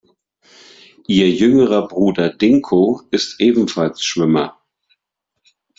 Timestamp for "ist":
3.11-3.39